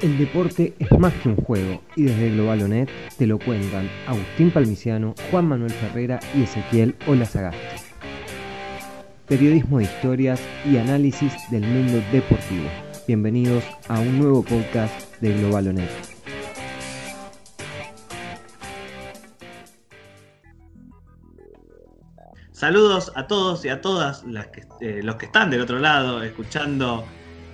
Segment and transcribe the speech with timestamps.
[0.00, 5.16] El deporte es más que un juego y desde Globalonet te lo cuentan Agustín Palmiciano,
[5.32, 7.58] Juan Manuel Ferrera y Ezequiel Olazagasti.
[9.26, 12.68] Periodismo de historias y análisis del mundo deportivo.
[13.08, 15.90] Bienvenidos a un nuevo podcast de Globalonet.
[22.52, 24.24] Saludos a todos y a todas
[24.80, 27.04] eh, los que están del otro lado escuchando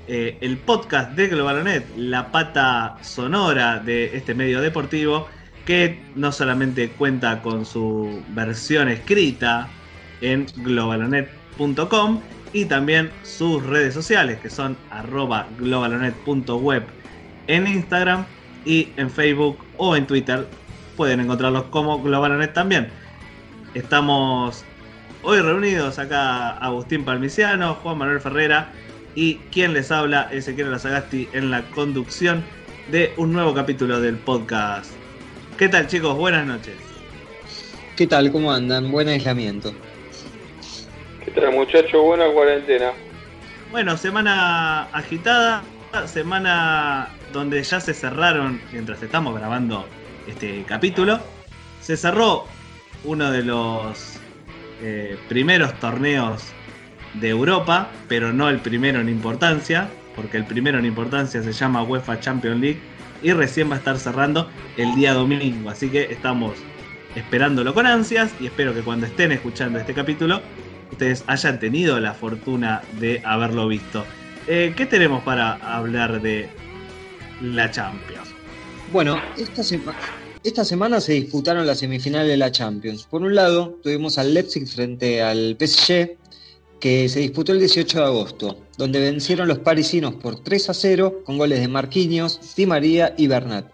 [0.07, 5.29] eh, el podcast de Globalonet, la pata sonora de este medio deportivo,
[5.65, 9.69] que no solamente cuenta con su versión escrita
[10.21, 12.21] en globalonet.com
[12.53, 16.85] y también sus redes sociales, que son arroba globalonet.web
[17.47, 18.27] en Instagram
[18.67, 20.47] y en Facebook o en Twitter.
[20.99, 22.89] Pueden encontrarlos como Globalonet también.
[23.73, 24.67] Estamos
[25.23, 28.71] hoy reunidos acá Agustín Palmiciano, Juan Manuel Ferrera
[29.15, 32.45] y quien les habla, Ezequiel Lazagasti, en la conducción
[32.91, 34.93] de un nuevo capítulo del podcast.
[35.59, 36.17] ¿Qué tal chicos?
[36.17, 36.75] Buenas noches.
[37.97, 38.33] ¿Qué tal?
[38.33, 38.91] ¿Cómo andan?
[38.91, 39.73] Buen aislamiento.
[41.25, 42.03] ¿Qué tal muchachos?
[42.03, 42.91] Buena cuarentena.
[43.71, 45.63] Bueno, semana agitada,
[46.07, 49.87] semana donde ya se cerraron, mientras estamos grabando
[50.27, 51.21] este capítulo,
[51.81, 52.45] se cerró
[53.05, 54.19] uno de los
[54.83, 56.53] eh, primeros torneos
[57.21, 61.83] de Europa, pero no el primero en importancia, porque el primero en importancia se llama
[61.83, 62.81] UEFA Champions League
[63.23, 65.71] y recién va a estar cerrando el día domingo.
[65.71, 66.55] Así que estamos
[67.15, 70.43] esperándolo con ansias y espero que cuando estén escuchando este capítulo
[70.91, 74.05] ustedes hayan tenido la fortuna de haberlo visto.
[74.47, 76.49] Eh, ¿Qué tenemos para hablar de
[77.41, 78.29] la Champions?
[78.93, 79.63] Bueno, esta,
[80.45, 83.05] esta semana se disputaron las semifinales de la Champions.
[83.05, 86.17] Por un lado, tuvimos al Leipzig frente al PSG,
[86.85, 91.23] que se disputó el 18 de agosto, donde vencieron los parisinos por 3 a 0
[91.25, 93.73] con goles de Marquinhos, Di María y Bernat.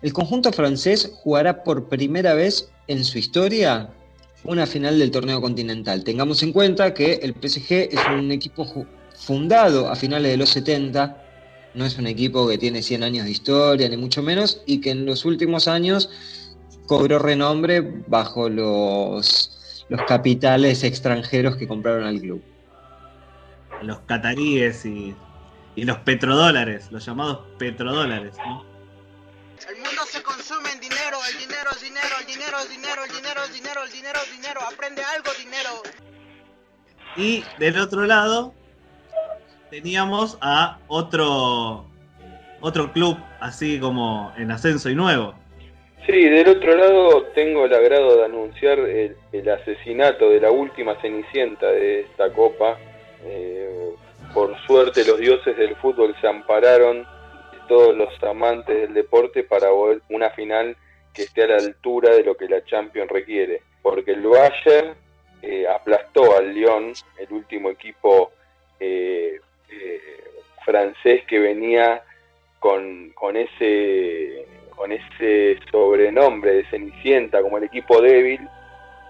[0.00, 3.90] El conjunto francés jugará por primera vez en su historia
[4.44, 6.04] una final del torneo continental.
[6.04, 8.86] Tengamos en cuenta que el PSG es un equipo
[9.16, 11.20] fundado a finales de los 70,
[11.74, 14.90] no es un equipo que tiene 100 años de historia, ni mucho menos, y que
[14.90, 16.10] en los últimos años
[16.86, 19.55] cobró renombre bajo los
[19.88, 22.42] los capitales extranjeros que compraron al club.
[23.82, 25.14] Los cataríes y,
[25.76, 28.34] los petrodólares, los llamados petrodólares.
[29.68, 33.12] El mundo se consume en dinero, el dinero es dinero, el dinero es dinero, el
[33.12, 35.82] dinero es dinero, el dinero es dinero, aprende algo, dinero.
[37.16, 38.54] Y del otro lado
[39.70, 41.86] teníamos a otro
[42.60, 45.34] otro club así como en ascenso y nuevo,
[46.06, 51.66] Sí, del otro lado tengo el agrado de anunciar el, asesinato de la última cenicienta
[51.66, 52.78] de esta copa.
[53.24, 53.90] Eh,
[54.32, 57.04] por suerte los dioses del fútbol se ampararon
[57.66, 59.70] todos los amantes del deporte para
[60.08, 60.76] una final
[61.12, 63.62] que esté a la altura de lo que la Champions requiere.
[63.82, 64.94] Porque el Bayern
[65.42, 68.30] eh, aplastó al Lyon, el último equipo
[68.78, 69.40] eh,
[70.64, 72.00] francés que venía
[72.60, 74.46] con, con ese
[74.76, 78.40] con ese sobrenombre de Cenicienta como el equipo débil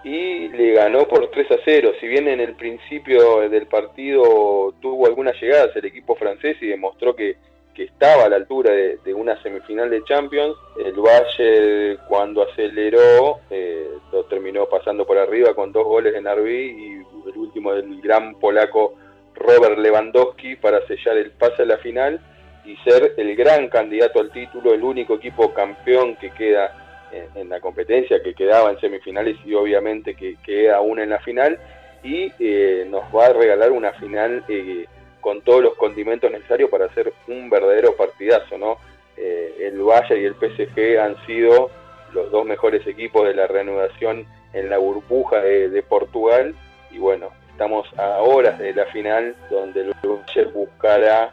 [0.06, 1.92] y le ganó por 3 a 0.
[2.00, 7.14] Si bien en el principio del partido tuvo algunas llegadas el equipo francés y demostró
[7.14, 7.36] que,
[7.76, 14.24] estaba a la altura de, una semifinal de Champions, el Valle cuando aceleró eh, lo
[14.24, 18.94] terminó pasando por arriba con dos goles de Narvi y el último del gran polaco
[19.34, 22.18] Robert Lewandowski para sellar el pase a la final
[22.66, 26.86] y ser el gran candidato al título, el único equipo campeón que queda
[27.34, 31.58] en, la competencia, que quedaba en semifinales y obviamente que queda aún en la final,
[32.02, 34.86] y eh, nos va a regalar una final eh,
[35.20, 38.78] con todos los condimentos necesarios para hacer un verdadero partidazo, ¿no?
[39.16, 41.70] Eh, el Valle y el PSG han sido
[42.12, 46.54] los dos mejores equipos de la reanudación en la burbuja de, Portugal,
[46.90, 51.32] y bueno, estamos a horas de la final donde el Valle buscará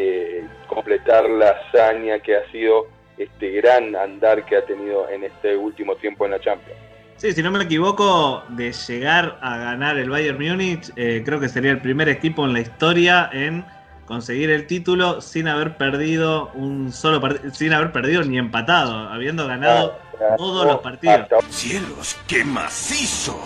[0.00, 2.86] eh, completar la hazaña que ha sido
[3.16, 6.78] este gran andar que ha tenido en este último tiempo en la Champions.
[7.16, 11.48] Sí, si no me equivoco, de llegar a ganar el Bayern Múnich, eh, creo que
[11.48, 13.64] sería el primer equipo en la historia en
[14.06, 19.48] conseguir el título sin haber perdido un solo partido, sin haber perdido ni empatado, habiendo
[19.48, 19.98] ganado
[20.36, 21.26] todos los partidos.
[21.48, 23.36] ¡Cielos, qué macizo!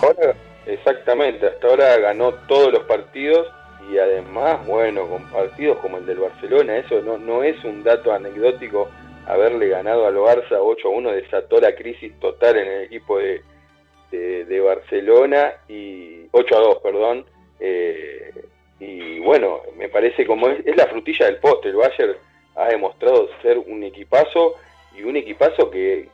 [0.67, 3.47] exactamente, hasta ahora ganó todos los partidos
[3.91, 8.11] y además, bueno, con partidos como el del Barcelona, eso no, no es un dato
[8.13, 8.89] anecdótico
[9.25, 13.41] haberle ganado al Barça 8-1, desató la crisis total en el equipo de,
[14.11, 17.25] de, Barcelona, y 8-2, perdón,
[17.59, 18.31] eh,
[18.79, 22.15] y bueno, me parece como es, la frutilla del poste, el Bayern
[22.55, 24.55] ha, demostrado ser un equipazo
[24.95, 26.09] y un equipazo que,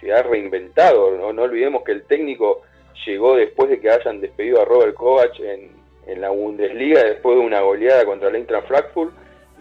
[0.00, 1.16] se ha reinventado.
[1.16, 1.32] ¿no?
[1.32, 2.62] no olvidemos que el técnico
[3.06, 5.70] llegó después de que hayan despedido a Robert Kovac en,
[6.06, 9.12] en la Bundesliga después de una goleada contra el Eintracht Frankfurt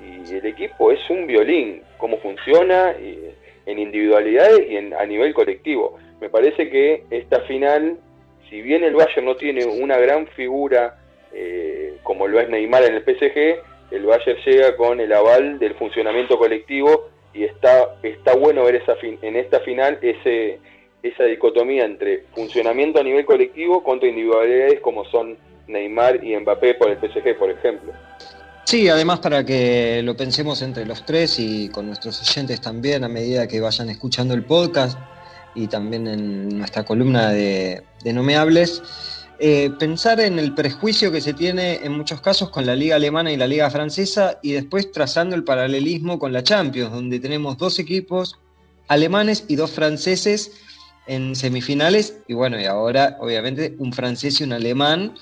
[0.01, 2.95] y el equipo es un violín, cómo funciona
[3.65, 5.97] en individualidades y en, a nivel colectivo.
[6.21, 7.97] Me parece que esta final,
[8.49, 10.99] si bien el Bayern no tiene una gran figura
[11.33, 15.73] eh, como lo es Neymar en el PSG, el Bayern llega con el aval del
[15.75, 20.59] funcionamiento colectivo y está, está bueno ver esa en esta final ese,
[21.03, 26.89] esa dicotomía entre funcionamiento a nivel colectivo contra individualidades como son Neymar y Mbappé por
[26.89, 27.93] el PSG, por ejemplo.
[28.65, 33.07] Sí, además para que lo pensemos entre los tres y con nuestros oyentes también a
[33.07, 34.97] medida que vayan escuchando el podcast
[35.53, 38.81] y también en nuestra columna de, de Nomeables,
[39.37, 43.31] eh, pensar en el prejuicio que se tiene en muchos casos con la liga alemana
[43.31, 47.77] y la liga francesa y después trazando el paralelismo con la Champions, donde tenemos dos
[47.79, 48.39] equipos
[48.87, 50.51] alemanes y dos franceses
[51.07, 55.15] en semifinales y bueno, y ahora obviamente un francés y un alemán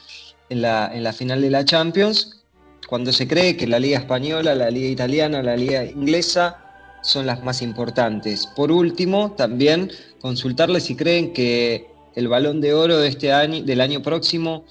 [0.49, 2.43] en la, en la final de la Champions,
[2.87, 6.59] cuando se cree que la liga española, la liga italiana, la liga inglesa
[7.01, 8.47] son las más importantes.
[8.47, 9.91] Por último, también
[10.21, 14.65] consultarles si creen que el balón de oro de este año, del año próximo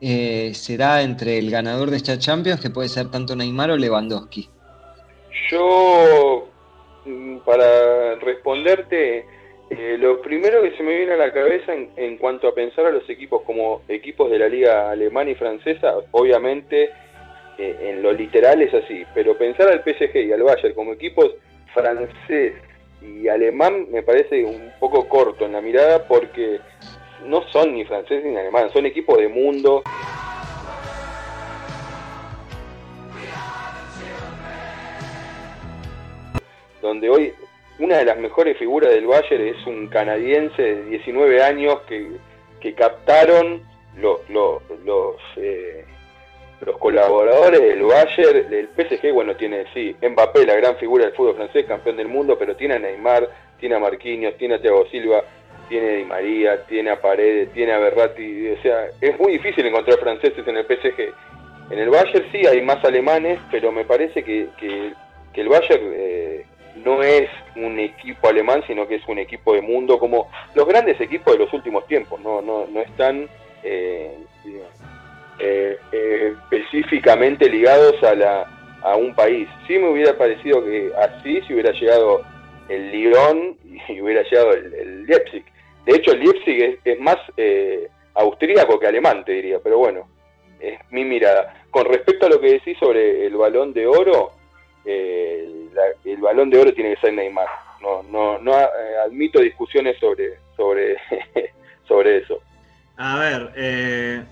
[0.00, 4.48] eh, será entre el ganador de esta Champions, que puede ser tanto Neymar o Lewandowski.
[5.50, 6.48] Yo,
[7.06, 9.26] mm, para responderte,
[9.78, 12.90] eh, lo primero que se me viene a la cabeza en, cuanto a pensar a
[12.90, 16.90] los equipos como equipos de la liga alemana y francesa, obviamente
[17.58, 21.32] eh, en lo literal es así, pero pensar al PSG y al Bayern como equipos
[21.72, 22.54] francés
[23.02, 26.60] y alemán me parece un poco corto en la mirada porque
[27.26, 29.82] no son ni francés ni alemán, son equipos de mundo.
[36.80, 37.32] Donde hoy
[37.78, 43.62] una de las mejores figuras del Bayern es un canadiense de 19 años que, captaron
[43.96, 44.20] los,
[45.36, 45.84] eh,
[46.60, 51.36] los, colaboradores del Bayern, el PSG, bueno, tiene, sí, Mbappé, la gran figura del fútbol
[51.36, 53.28] francés, campeón del mundo, pero tiene a Neymar,
[53.58, 55.24] tiene a Marquinhos, tiene a Thiago Silva,
[55.68, 59.66] tiene a Di María, tiene a Paredes, tiene a Berratti, o sea, es muy difícil
[59.66, 61.12] encontrar franceses en el PSG.
[61.70, 64.48] En el Bayern sí hay más alemanes, pero me parece que,
[65.34, 65.92] el Bayern...
[65.92, 70.66] Eh, no es un equipo alemán, sino que es un equipo de mundo, como los
[70.66, 73.28] grandes equipos de los últimos tiempos, no, no, no están
[73.62, 74.18] eh,
[75.38, 78.42] eh, eh, específicamente ligados a, la,
[78.82, 79.48] a un país.
[79.66, 82.22] Sí me hubiera parecido que así si hubiera llegado
[82.68, 83.56] el Lyon
[83.88, 85.44] y hubiera llegado el, Leipzig.
[85.86, 87.16] De hecho, el Leipzig es, más
[88.14, 90.08] austríaco que alemán, te diría, pero bueno,
[90.60, 91.62] es mi mirada.
[91.70, 94.32] Con respecto a lo que decís sobre el balón de oro,
[94.84, 97.48] el balón de oro tiene que ser Neymar.
[97.80, 98.66] No, no, no eh,
[99.04, 100.96] admito discusiones sobre, sobre,
[101.88, 102.40] sobre eso.
[102.96, 104.22] A ver, eh,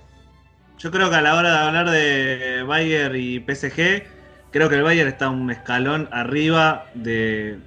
[0.78, 4.04] yo creo que a la hora de hablar de Bayern y PSG,
[4.50, 7.58] creo que el Bayern está un escalón arriba de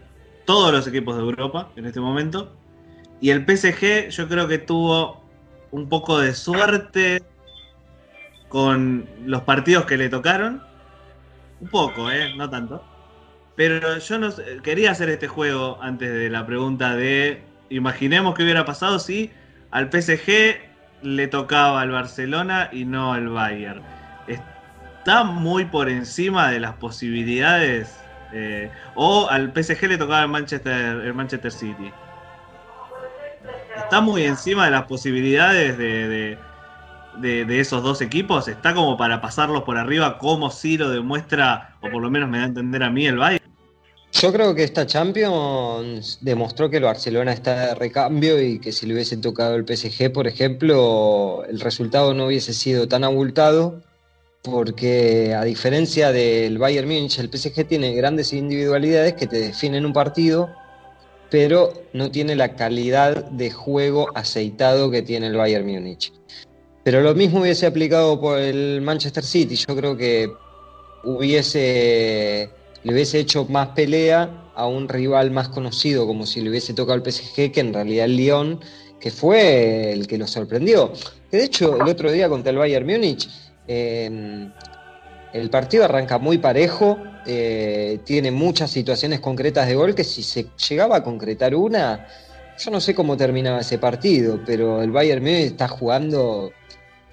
[0.46, 2.56] todos los equipos de Europa en este momento.
[3.22, 5.22] Y el PSG yo creo que tuvo
[5.72, 7.22] un poco de suerte
[8.48, 10.64] con los partidos que le tocaron.
[11.62, 12.34] Un poco, ¿eh?
[12.36, 12.84] No tanto.
[13.56, 14.30] Pero yo no
[14.64, 19.32] quería hacer este juego antes de la pregunta de imaginemos qué hubiera pasado si
[19.72, 20.58] al PSG
[21.02, 23.82] le tocaba al Barcelona y no al Bayern.
[24.28, 27.98] Está muy por encima de las posibilidades.
[28.34, 31.92] Eh, o al PSG le tocaba el Manchester, el Manchester City.
[33.78, 36.38] Está muy encima de las posibilidades de, de,
[37.24, 38.48] esos dos equipos.
[38.48, 42.38] Está como para pasarlos por arriba, como si lo demuestra, o por lo menos me
[42.38, 43.46] da a entender a mí el Bayern.
[44.12, 48.86] Yo creo que esta Champions demostró que el Barcelona está de recambio y que si
[48.86, 53.82] le hubiese tocado el PSG, por ejemplo, el resultado no hubiese sido tan abultado,
[54.42, 59.92] porque a diferencia del Bayern Múnich, el PSG tiene grandes individualidades que te definen un
[59.92, 60.50] partido,
[61.30, 66.14] pero no tiene la calidad de juego aceitado que tiene el Bayern Múnich.
[66.86, 69.56] Pero lo mismo hubiese aplicado por el Manchester City.
[69.56, 70.32] Yo creo que
[71.04, 72.48] hubiese
[72.84, 76.94] le hubiese hecho más pelea a un rival más conocido, como si le hubiese tocado
[76.94, 78.60] al PSG, que en realidad el Lyon,
[79.00, 80.94] que fue el que lo sorprendió.
[81.32, 83.28] Que de hecho, el otro día contra el Bayern Múnich,
[83.68, 84.52] em,
[85.34, 90.46] el partido arranca muy parejo, eh, tiene muchas situaciones concretas de gol, que si se
[90.70, 92.08] llegaba a concretar una,
[92.60, 96.52] yo no sé cómo terminaba ese partido, pero el Bayern Múnich está jugando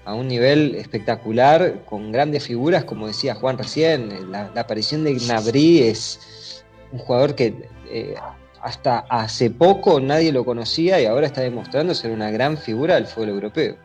[0.05, 5.83] a un nivel espectacular, con grandes figuras, como decía Juan recién, la, aparición de Gnabry
[5.83, 8.15] es, un jugador que eh,
[8.61, 13.07] hasta hace poco nadie lo conocía y ahora está demostrando ser una gran figura del
[13.07, 13.75] fútbol europeo.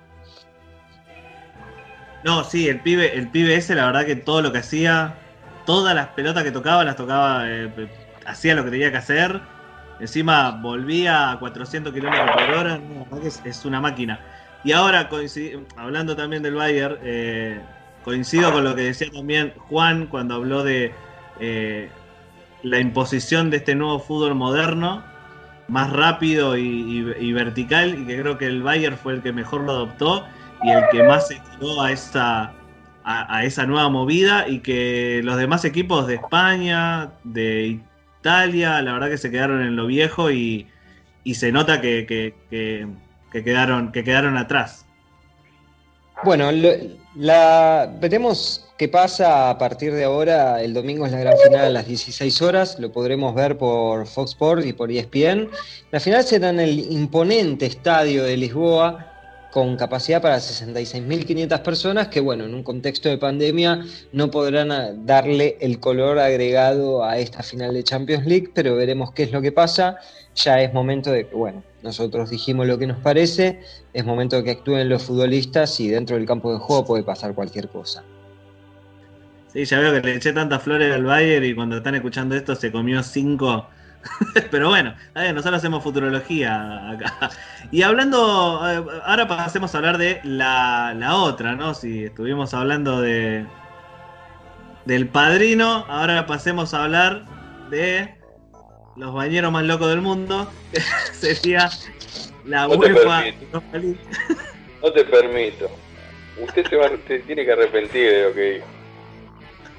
[2.24, 5.14] No, sí, el pibe, el pibe ese, la verdad que todo lo que hacía,
[5.66, 7.88] todas las pelotas que tocaba, las tocaba, eh,
[8.26, 9.40] hacía lo que tenía que hacer.
[10.00, 12.80] Encima volvía a 400 kilómetros por hora,
[13.44, 14.20] es, una máquina.
[14.64, 15.08] Y ahora,
[15.76, 17.60] hablando también del Bayern, eh,
[18.04, 20.92] coincido con lo que decía también Juan cuando habló de
[21.40, 21.88] eh,
[22.62, 25.04] la imposición de este nuevo fútbol moderno,
[25.68, 29.72] más rápido y, vertical, y que creo que el Bayern fue el que mejor lo
[29.72, 30.26] adoptó
[30.62, 32.52] y el que más se tiró a esa,
[33.04, 37.80] a, esa nueva movida, y que los demás equipos de España, de
[38.20, 40.66] Italia, la verdad que se quedaron en lo viejo y,
[41.32, 42.86] se nota que,
[43.30, 44.84] quedaron, que quedaron atrás.
[46.24, 46.50] Bueno,
[47.14, 50.60] la, veremos qué pasa a partir de ahora.
[50.60, 52.78] El domingo es la gran final a las 16 horas.
[52.80, 55.48] Lo podremos ver por Fox Sports y por ESPN.
[55.92, 59.14] La final será en el imponente estadio de Lisboa
[59.52, 65.56] con capacidad para 66.500 personas que, bueno, en un contexto de pandemia no podrán darle
[65.60, 69.52] el color agregado a esta final de Champions League, pero veremos qué es lo que
[69.52, 69.98] pasa.
[70.34, 73.60] Ya es momento de que, bueno, nosotros dijimos lo que nos parece,
[73.92, 77.68] es momento que actúen los futbolistas y dentro del campo de juego puede pasar cualquier
[77.68, 78.02] cosa.
[79.52, 82.54] Sí, ya veo que le eché tantas flores al Bayern y cuando están escuchando esto
[82.54, 83.66] se comió cinco.
[84.50, 87.30] Pero bueno, nosotros hacemos futurología acá.
[87.70, 91.74] Y hablando, eh, ahora pasemos a hablar de la, la otra, ¿no?
[91.74, 93.44] Si estuvimos hablando de
[94.88, 97.26] del padrino, ahora pasemos a hablar
[97.68, 98.17] de
[98.98, 100.50] los bañeros más locos del mundo,
[101.12, 101.70] sería
[102.44, 103.24] la no UEFA.
[104.82, 105.70] no te permito.
[106.42, 106.66] Usted
[107.06, 108.66] se, tiene que arrepentir de lo que dijo.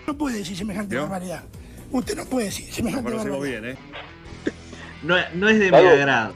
[0.08, 1.44] No puede decir semejante barbaridad.
[1.92, 3.42] Usted no puede decir semejante barbaridad.
[3.42, 3.78] Bien, ¿eh?
[5.04, 6.34] no, no, es de mi agrado.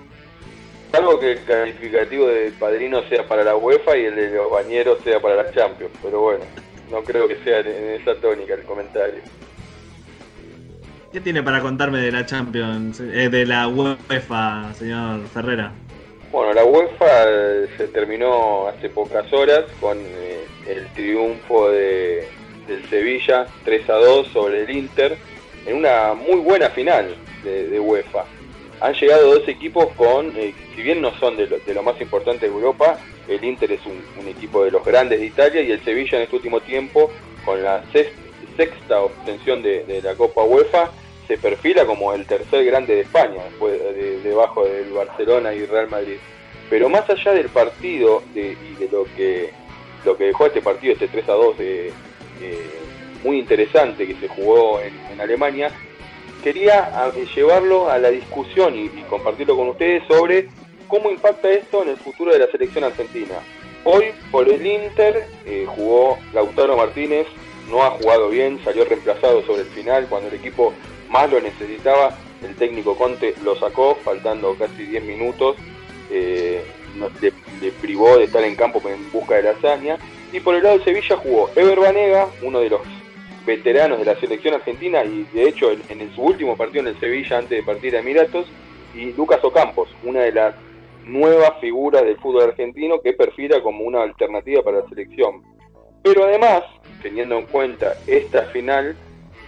[0.91, 4.99] Salvo que el calificativo de padrino sea para la UEFA y el de los bañeros
[5.03, 5.91] sea para la Champions.
[6.01, 6.45] Pero bueno,
[6.91, 9.21] no creo que sea en esa tónica el comentario.
[11.13, 15.71] ¿Qué tiene para contarme de la Champions, eh, de la UEFA, señor Ferrera?
[16.31, 17.25] Bueno, la UEFA
[17.77, 22.27] se terminó hace pocas horas con eh, el triunfo de,
[22.67, 25.15] del Sevilla 3 a 2 sobre el Inter
[25.67, 28.25] en una muy buena final de, UEFA.
[28.81, 32.51] Han llegado dos equipos con, eh, si bien no son de lo, más importante de
[32.51, 36.23] Europa, el Inter es un, equipo de los grandes de Italia y el Sevilla en
[36.23, 37.11] este último tiempo,
[37.45, 40.89] con la sexta, obtención de la Copa UEFA,
[41.27, 43.79] se perfila como el tercer grande de España, después
[44.23, 46.17] debajo del Barcelona y Real Madrid.
[46.69, 49.51] Pero más allá del partido y de lo que
[50.05, 51.55] lo que dejó este partido, este 3 a 2
[53.23, 55.71] muy interesante que se jugó en, Alemania,
[56.43, 60.49] quería llevarlo a la discusión y, compartirlo con ustedes sobre
[60.87, 63.35] cómo impacta esto en el futuro de la selección argentina.
[63.85, 67.27] Hoy por el Inter eh, jugó Lautaro Martínez,
[67.69, 70.73] no ha jugado bien, salió reemplazado sobre el final cuando el equipo
[71.13, 75.55] más lo necesitaba, el técnico Conte lo sacó, faltando casi 10 minutos,
[76.09, 76.65] eh,
[77.21, 79.97] le, privó de estar en campo en busca de la hazaña.
[80.33, 82.81] Y por el lado de Sevilla jugó Ever Banega, uno de los
[83.45, 87.37] veteranos de la selección argentina y de hecho en, su último partido en el Sevilla
[87.37, 88.47] antes de partir a Emiratos,
[88.95, 90.55] y Lucas Ocampos, una de las
[91.05, 95.43] nuevas figuras del fútbol argentino que perfila como una alternativa para la selección.
[96.01, 96.63] Pero además,
[97.01, 98.95] teniendo en cuenta esta final,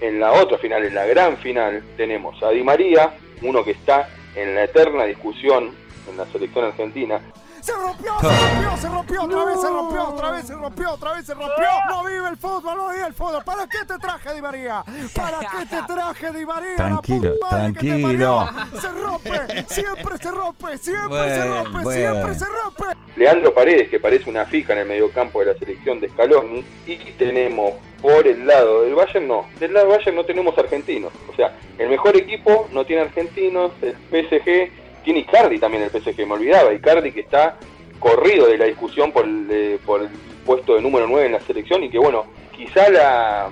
[0.08, 4.10] en la otra final, en la gran final, tenemos a Di María, uno que está
[4.36, 5.72] en la eterna discusión
[6.10, 7.20] en la selección argentina,
[7.66, 11.14] se rompió, se rompió, se rompió, otra vez se rompió, otra vez se rompió, otra
[11.14, 11.66] vez se rompió.
[11.88, 13.44] No vive el fútbol, no vive el fútbol.
[13.44, 14.84] ¿Para qué te traje, Di María?
[15.16, 16.76] ¿Para qué te traje, Di María?
[16.76, 18.50] Tranquilo, tranquilo.
[18.80, 22.84] Se rompe, siempre se rompe, siempre se rompe, siempre se rompe.
[23.16, 26.64] Leandro Paredes, que parece una fija en el mediocampo de la selección de Scaloni.
[26.86, 29.48] Y tenemos por el lado del Bayern, no.
[29.60, 31.12] Del lado del Bayern no tenemos argentinos.
[31.32, 36.26] O sea, el mejor equipo no tiene argentinos, el PSG tiene Icardi también el PSG,
[36.28, 37.56] me olvidaba, Icardi que está
[38.00, 40.10] corrido de la discusión por el, eh, por el
[40.46, 43.50] puesto de número 9 en la selección y que bueno, quizá la,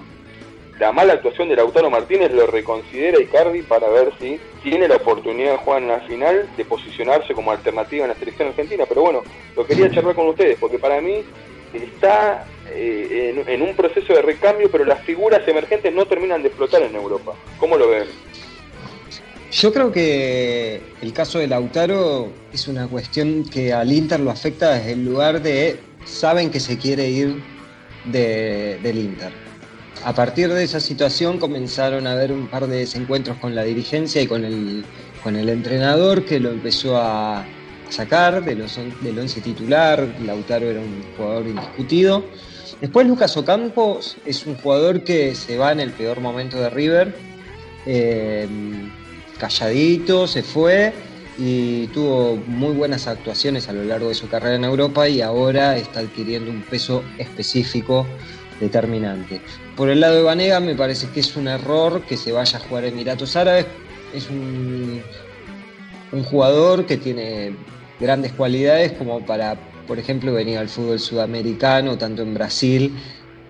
[0.80, 5.52] la mala actuación de Lautaro Martínez lo reconsidera Icardi para ver si tiene la oportunidad
[5.52, 8.86] de jugar en la final de posicionarse como alternativa en la selección argentina.
[8.90, 9.22] Pero bueno,
[9.56, 11.24] lo quería charlar con ustedes porque para mí
[11.74, 16.48] está eh, en, en, un proceso de recambio, pero las figuras emergentes no terminan de
[16.48, 17.34] explotar en Europa.
[17.60, 18.08] ¿Cómo lo ven?
[19.54, 24.74] Yo creo que el caso de Lautaro es una cuestión que al Inter lo afecta
[24.74, 27.40] desde el lugar de saben que se quiere ir
[28.12, 29.32] del Inter.
[30.04, 34.24] A partir de esa situación comenzaron a haber un par de desencuentros con la dirigencia
[34.24, 34.84] y con el,
[35.22, 37.46] con el entrenador que lo empezó a
[37.90, 40.16] sacar de los, del once titular.
[40.26, 42.26] Lautaro era un jugador indiscutido.
[42.82, 47.16] Después Lucas Ocampos es un jugador que se va en el peor momento de River.
[47.86, 48.48] Eh,
[49.38, 50.94] calladito, se fue
[51.38, 55.78] y tuvo muy buenas actuaciones a lo largo de su carrera en Europa y ahora
[55.78, 58.06] está adquiriendo un peso específico
[58.60, 59.42] determinante.
[59.76, 62.62] Por el lado de Vanega me parece que es un error que se vaya a
[62.62, 63.66] jugar Emiratos Árabes.
[64.14, 65.02] Es un,
[66.12, 67.56] un jugador que tiene
[68.00, 69.56] grandes cualidades como para,
[69.88, 72.94] por ejemplo, venir al fútbol sudamericano, tanto en Brasil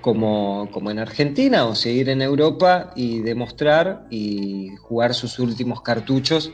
[0.03, 6.51] como, como en Argentina, o seguir en Europa y demostrar y jugar sus últimos cartuchos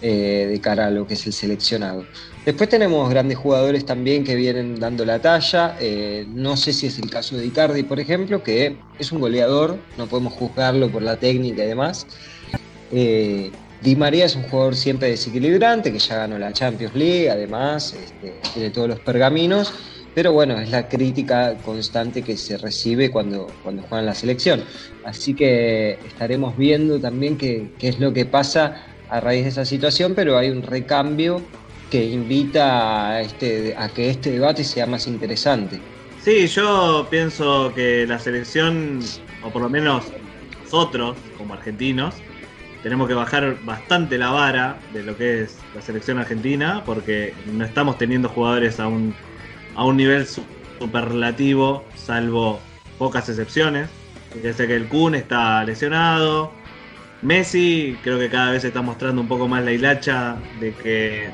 [0.00, 2.04] eh, de cara a lo que es el seleccionado.
[2.46, 5.76] Después tenemos grandes jugadores también que vienen dando la talla.
[5.80, 9.76] Eh, no sé si es el caso de Icardi, por ejemplo, que es un goleador,
[9.98, 12.06] no podemos juzgarlo por la técnica y demás.
[12.92, 13.50] Eh,
[13.82, 18.34] Di María es un jugador siempre desequilibrante, que ya ganó la Champions League, además, este,
[18.54, 19.72] tiene todos los pergaminos.
[20.14, 24.62] Pero bueno, es la crítica constante que se recibe cuando, cuando juegan la selección.
[25.04, 29.64] Así que estaremos viendo también qué, qué es lo que pasa a raíz de esa
[29.64, 31.42] situación, pero hay un recambio
[31.90, 35.80] que invita a, este, a que este debate sea más interesante.
[36.22, 39.00] Sí, yo pienso que la selección,
[39.42, 40.04] o por lo menos
[40.62, 42.14] nosotros como argentinos,
[42.82, 47.64] tenemos que bajar bastante la vara de lo que es la selección argentina, porque no
[47.64, 49.14] estamos teniendo jugadores a un
[49.74, 52.60] a un nivel superlativo, salvo
[52.98, 53.88] pocas excepciones.
[54.42, 56.52] Desde que el Kun está lesionado.
[57.22, 61.30] Messi creo que cada vez está mostrando un poco más la hilacha de que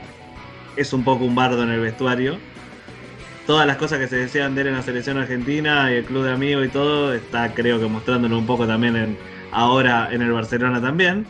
[0.77, 2.39] es un poco un bardo en el vestuario.
[3.47, 6.25] Todas las cosas que se decían de él en la selección argentina y el club
[6.25, 9.19] de amigos y todo, está creo que mostrándolo un poco también
[9.51, 11.27] ahora en el Barcelona también.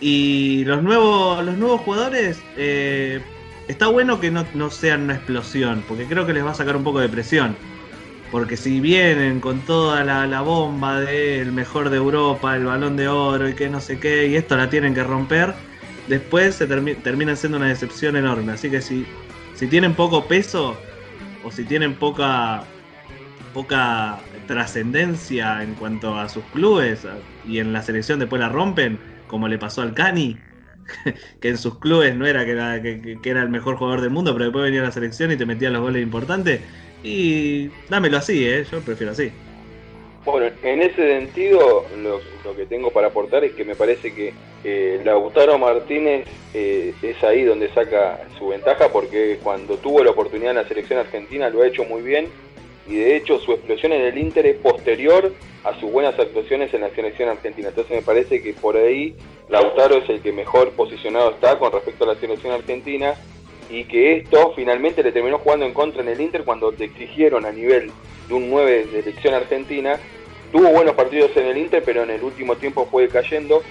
[0.00, 3.20] Y los nuevos, los nuevos jugadores, eh,
[3.68, 6.84] está bueno que no, sean una explosión, porque creo que les va a sacar un
[6.84, 7.54] poco de presión.
[8.32, 13.48] Porque si vienen con toda la, bomba del mejor de Europa, el balón de oro
[13.48, 15.54] y que no sé qué, y esto la tienen que romper,
[16.08, 18.52] después se terminan siendo una decepción enorme.
[18.52, 19.06] Así que si,
[19.54, 20.76] si tienen poco peso
[21.44, 22.64] o si tienen poca,
[23.54, 27.06] poca trascendencia en cuanto a sus clubes
[27.46, 30.36] y en la selección después la rompen, como le pasó al Cani,
[31.40, 34.32] que en sus clubes no era que, era que, era el mejor jugador del mundo,
[34.32, 36.60] pero después venía a la selección y te metía los goles importantes.
[37.02, 38.64] Y dámelo así, ¿eh?
[38.70, 39.30] yo prefiero así.
[40.24, 42.20] Bueno, en ese sentido, lo,
[42.54, 47.44] que tengo para aportar es que me parece que eh, Lautaro Martínez eh, es ahí
[47.44, 51.68] donde saca su ventaja, porque cuando tuvo la oportunidad en la selección argentina lo ha
[51.68, 52.26] hecho muy bien
[52.88, 55.32] y de hecho su explosión en el Inter es posterior
[55.64, 57.68] a sus buenas actuaciones en la selección argentina.
[57.68, 59.14] Entonces me parece que por ahí
[59.48, 63.14] Lautaro es el que mejor posicionado está con respecto a la selección argentina
[63.70, 67.44] y que esto finalmente le terminó jugando en contra en el Inter cuando te exigieron
[67.46, 67.90] a nivel
[68.28, 69.98] de un 9 de selección argentina.
[70.52, 73.62] Tuvo buenos partidos en el Inter, pero en el último tiempo fue cayendo.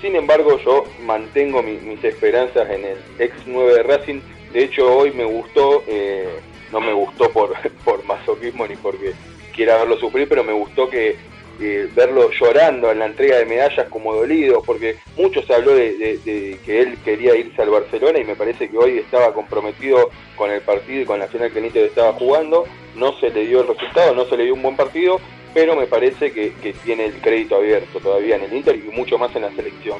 [0.00, 4.20] Sin embargo, yo mantengo mis esperanzas en el ex 9 de Racing.
[4.52, 6.28] De hecho, hoy me gustó eh,
[6.74, 9.12] no me gustó por, por masoquismo ni porque
[9.54, 11.16] quiera verlo sufrir, pero me gustó que
[11.58, 16.80] verlo llorando en la entrega de medallas como dolido, porque mucho se habló de, que
[16.80, 21.02] él quería irse al Barcelona y me parece que hoy estaba comprometido con el partido
[21.02, 22.64] y con la final que el Inter estaba jugando,
[22.96, 25.20] no se le dio el resultado, no se le dio un buen partido,
[25.52, 29.18] pero me parece que, que tiene el crédito abierto todavía en el Inter y mucho
[29.18, 29.98] más en la selección.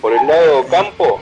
[0.00, 1.20] Por el lado campo...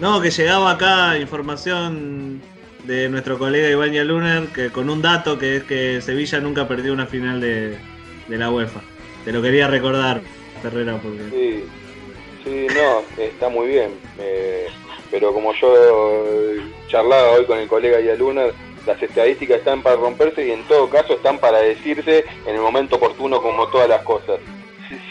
[0.00, 2.42] No, que llegaba acá información
[2.84, 6.92] de nuestro colega Iván Luner, que con un dato que es que Sevilla nunca perdió
[6.92, 7.78] una final de,
[8.28, 8.80] la UEFA.
[9.24, 10.20] Te lo quería recordar,
[10.62, 11.22] Ferrera, porque...
[11.30, 11.64] Sí,
[12.44, 13.90] sí, no, está muy bien.
[14.18, 14.68] Eh,
[15.10, 15.72] pero como yo
[16.88, 18.52] charlaba hoy con el colega Luner,
[18.86, 22.96] las estadísticas están para romperse y en todo caso están para decirse en el momento
[22.96, 24.38] oportuno como todas las cosas.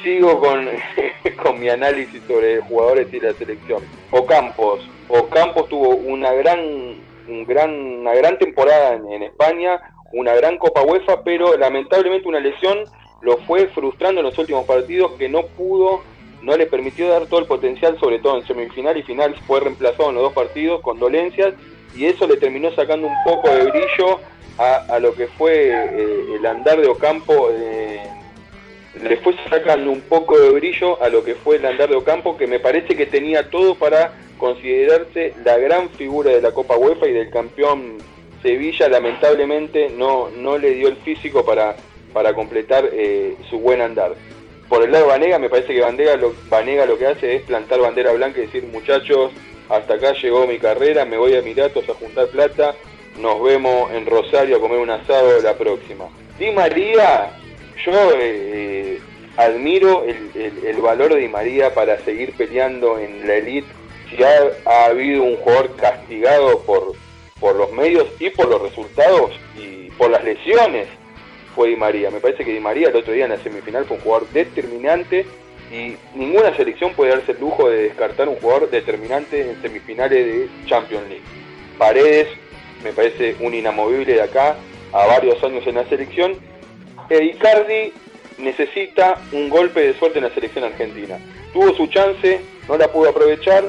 [0.03, 0.69] Sigo con,
[1.43, 3.83] con mi análisis sobre jugadores y la selección.
[4.11, 4.87] Ocampos.
[5.07, 9.79] Ocampos tuvo una gran un gran, una gran temporada en, España,
[10.11, 12.79] una gran Copa UEFA, pero lamentablemente una lesión
[13.23, 16.03] lo fue frustrando en los últimos partidos que no pudo,
[16.41, 20.09] no le permitió dar todo el potencial, sobre todo en semifinal y final, fue reemplazado
[20.09, 21.53] en los dos partidos con dolencias
[21.95, 24.19] y eso le terminó sacando un poco de brillo
[24.57, 27.49] a, lo que fue eh, el andar de Ocampo.
[27.51, 28.01] Eh,
[29.01, 32.37] le fue sacando un poco de brillo a lo que fue el andar de Ocampo,
[32.37, 37.07] que me parece que tenía todo para considerarse la gran figura de la Copa UEFA
[37.07, 37.97] y del campeón
[38.41, 41.77] Sevilla lamentablemente no, no le dio el físico para,
[42.13, 44.13] para completar eh, su buen andar.
[44.69, 46.33] Por el lado de Vanega, me parece que Vanega lo,
[46.85, 49.31] lo que hace es plantar bandera blanca y decir, muchachos,
[49.69, 52.75] hasta acá llegó mi carrera, me voy a Emiratos a juntar plata,
[53.17, 56.05] nos vemos en Rosario a comer un asado la próxima.
[56.39, 57.31] Di María,
[57.85, 58.99] yo eh,
[59.37, 63.67] admiro el, valor de Di María para seguir peleando en la elite.
[64.09, 64.31] Si ha,
[64.65, 66.93] ha habido un jugador castigado por,
[67.39, 70.87] por los medios y por los resultados y por las lesiones,
[71.55, 72.11] fue Di María.
[72.11, 75.25] Me parece que Di María el otro día en la semifinal fue un jugador determinante
[75.71, 80.49] y ninguna selección puede darse el lujo de descartar un jugador determinante en semifinales de
[80.67, 81.23] Champions League.
[81.77, 82.27] Paredes
[82.83, 84.55] me parece un inamovible de acá
[84.91, 86.35] a varios años en la selección.
[87.09, 87.93] E Icardi
[88.37, 91.17] necesita un golpe de suerte en la selección argentina.
[91.53, 93.63] Tuvo su chance, no la pudo aprovechar,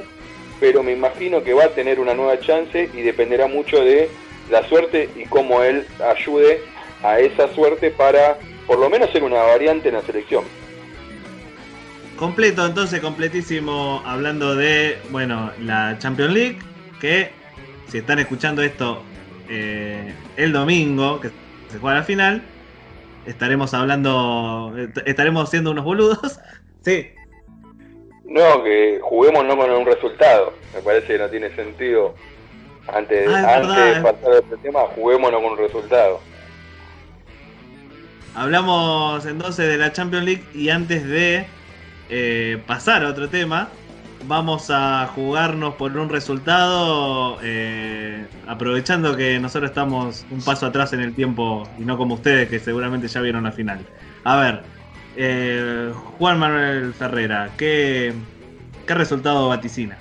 [0.60, 4.08] pero me imagino que va a tener una nueva chance y dependerá mucho de
[4.50, 6.60] la suerte y cómo él ayude
[7.04, 10.44] a esa suerte para por lo menos ser una variante en la selección.
[12.16, 16.58] Completo, entonces, completísimo, hablando de, bueno, la Champions League,
[17.00, 17.30] que
[17.88, 19.02] si están escuchando esto
[19.50, 21.30] eh, el domingo, que
[21.70, 22.42] se juega la final,
[23.26, 24.72] estaremos hablando,
[25.04, 26.40] estaremos siendo unos boludos.
[26.84, 27.12] Sí.
[28.26, 30.52] No, que juguemos no con un resultado.
[30.74, 32.14] Me parece que no tiene sentido.
[32.88, 36.20] Antes, ah, antes de pasar a este tema, juguémonos con un resultado.
[38.34, 41.46] Hablamos entonces de la Champions League y antes de
[42.10, 43.68] eh, pasar a otro tema,
[44.26, 51.00] vamos a jugarnos por un resultado, eh, aprovechando que nosotros estamos un paso atrás en
[51.00, 53.86] el tiempo y no como ustedes que seguramente ya vieron la final.
[54.24, 54.62] A ver,
[55.16, 58.12] eh, Juan Manuel Ferrera, ¿qué,
[58.84, 59.96] ¿qué resultado vaticina?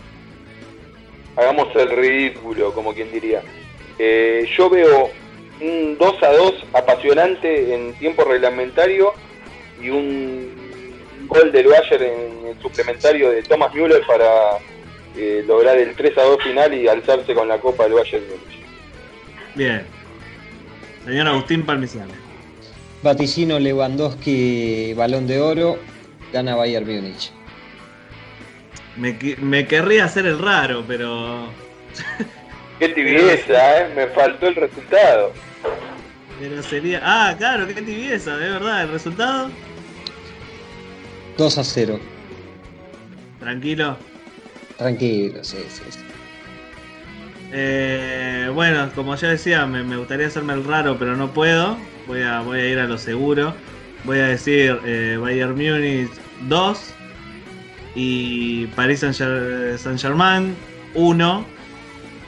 [1.36, 3.44] Hagamos el ridículo, como quien diría.
[4.58, 5.23] yo veo
[5.62, 9.14] un 2 a 2 apasionante en tiempo reglamentario
[9.82, 14.58] y un gol del Bayern en el suplementario de Thomas Müller para
[15.16, 18.24] eh, lograr el 3 a 2 final y alzarse con la Copa del Bayern
[19.56, 19.86] Bien.
[21.06, 22.14] Señor Agustín Palmiciano.
[23.04, 25.78] Vaticino Lewandowski, balón de oro,
[26.32, 27.32] gana Bayern Múnich.
[28.96, 31.50] Me, me querría hacer el raro, pero
[32.80, 33.94] Qué tibieza, ¿eh?
[33.96, 35.34] Me faltó el resultado.
[36.40, 37.02] Pero sería.
[37.04, 38.84] Ah, claro, qué tibieza, de verdad.
[38.84, 39.50] ¿El resultado?
[41.38, 42.00] 2 a 0.
[43.40, 43.98] ¿Tranquilo?
[44.78, 45.84] Tranquilo, sí, sí.
[45.90, 46.00] sí.
[47.56, 51.78] Eh, bueno, como ya decía, me, gustaría hacerme el raro, pero no puedo.
[52.08, 53.54] Voy a, voy a ir a lo seguro.
[54.04, 56.12] Voy a decir eh, Bayern Munich
[56.48, 56.94] 2
[57.96, 60.56] y Paris Saint-Germain
[60.96, 61.53] 1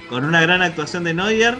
[0.09, 1.57] con una gran actuación de Neuer.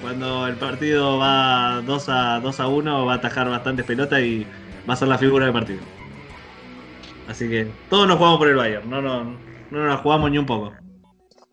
[0.00, 4.46] Cuando el partido va 2 a, 2 a 1, va a atajar bastantes pelotas y
[4.88, 5.80] va a ser la figura del partido.
[7.28, 9.36] Así que todos nos jugamos por el Bayern, no, no,
[9.70, 10.72] no nos jugamos ni un poco.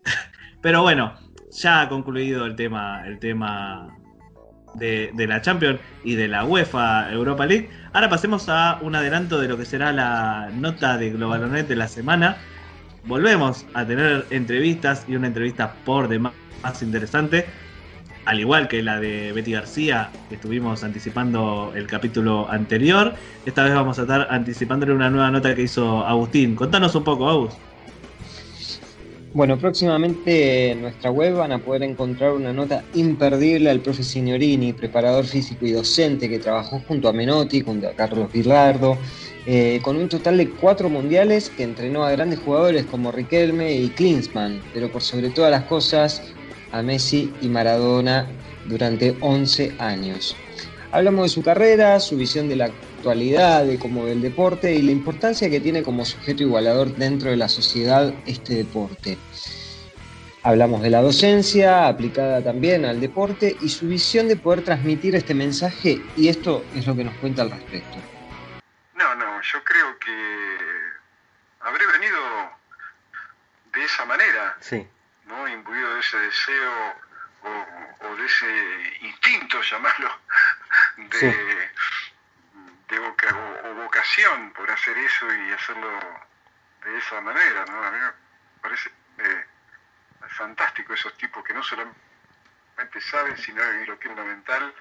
[0.62, 1.14] Pero bueno,
[1.50, 3.94] ya ha concluido el tema, el tema
[4.74, 7.68] de, de, la Champions y de la UEFA Europa League.
[7.92, 11.86] Ahora pasemos a un adelanto de lo que será la nota de Globalonet de la
[11.86, 12.38] semana
[13.08, 17.46] volvemos a tener entrevistas y una entrevista por demás más interesante.
[18.24, 23.14] Al igual que la de Betty García, que estuvimos anticipando el capítulo anterior,
[23.46, 26.54] esta vez vamos a estar anticipándole una nueva nota que hizo Agustín.
[26.54, 27.54] Contanos un poco, Agus.
[29.38, 34.72] Bueno, próximamente en nuestra web van a poder encontrar una nota imperdible al profe Signorini,
[34.72, 38.98] preparador físico y docente que trabajó junto a Menotti, junto a Carlos Villardo,
[39.46, 43.90] eh, con un total de cuatro mundiales que entrenó a grandes jugadores como Riquelme y
[43.90, 46.20] Klinsmann, pero por sobre todas las cosas
[46.72, 48.26] a Messi y Maradona
[48.68, 50.34] durante 11 años.
[50.90, 54.82] Hablamos de su carrera, su visión de la actualidad, de cómo ve el deporte y
[54.82, 59.16] la importancia que tiene como sujeto igualador dentro de la sociedad este deporte.
[60.42, 65.34] Hablamos de la docencia aplicada también al deporte y su visión de poder transmitir este
[65.34, 67.98] mensaje y esto es lo que nos cuenta al respecto.
[68.94, 70.16] No, no, yo creo que
[71.60, 72.18] habré venido
[73.74, 74.86] de esa manera, sí.
[75.26, 75.48] ¿no?
[75.48, 76.72] imbuido de ese deseo
[77.44, 78.46] o, de ese
[79.02, 80.10] instinto, llamarlo,
[80.96, 81.57] de, o,
[84.54, 86.00] por hacer eso y hacerlo
[86.84, 87.64] de esa manera.
[87.66, 87.82] ¿no?
[87.82, 88.12] A mí me
[88.60, 89.46] parece eh,
[90.28, 91.96] fantástico esos tipos que no solamente
[93.10, 94.74] saben, sino que lo que es fundamental,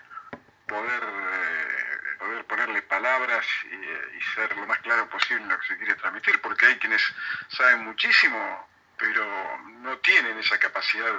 [0.68, 1.04] poder...
[1.04, 5.96] Eh, poder ponerle palabras y, ser lo más claro posible en lo que se quiere
[5.96, 7.02] transmitir, porque hay quienes
[7.50, 11.14] saben muchísimo, pero no tienen esa capacidad.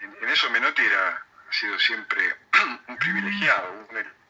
[0.00, 2.36] En, eso Menotti era, ha sido siempre
[2.86, 3.86] un privilegiado, un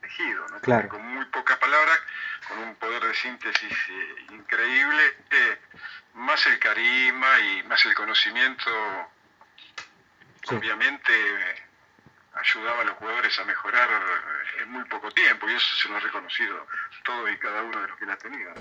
[0.07, 0.61] tejido, ¿no?
[0.61, 0.89] Claro.
[0.89, 1.99] con muy pocas palabras,
[2.49, 5.59] con un poder de síntesis eh, increíble, eh,
[6.15, 8.71] más el carisma y más el conocimiento,
[10.49, 11.13] obviamente
[12.35, 15.97] ayudaba a los jugadores a mejorar eh, en muy poco tiempo y eso se lo
[15.97, 16.67] ha reconocido
[17.05, 18.53] todo y cada uno de los que la ha tenido.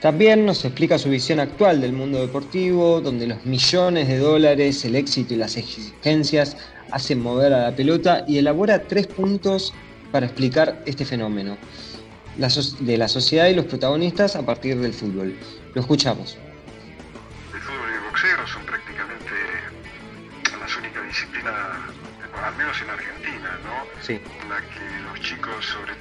[0.00, 4.94] También nos explica su visión actual del mundo deportivo, donde los millones de dólares, el
[4.94, 6.56] éxito y las exigencias
[6.92, 9.74] hacen mover a la pelota y elabora tres puntos
[10.12, 11.56] para explicar este fenómeno
[12.38, 15.36] la so- de la sociedad y los protagonistas a partir del fútbol.
[15.74, 16.38] Lo escuchamos.
[17.54, 19.32] El fútbol y el boxeo son prácticamente
[20.60, 21.54] las únicas disciplinas,
[22.44, 24.02] al menos en Argentina, ¿no?
[24.02, 24.20] Sí.
[24.42, 25.92] En la que los chicos, sobre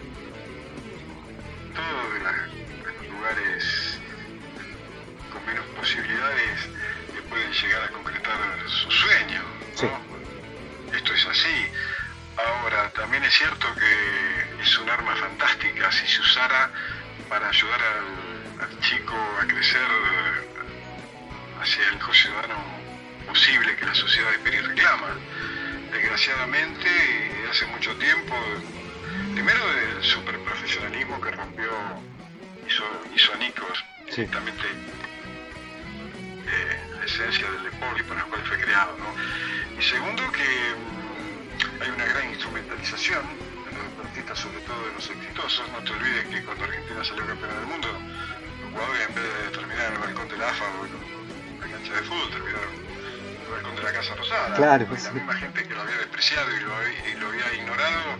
[54.85, 58.19] Claro, la misma gente que lo había despreciado y lo, había- y lo había ignorado,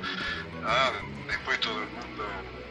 [0.65, 0.91] ah,
[1.27, 2.25] después todo el mundo,